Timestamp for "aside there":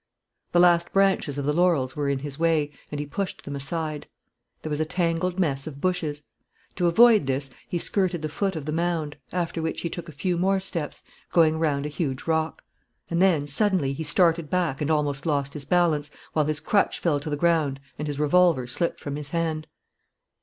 3.55-4.69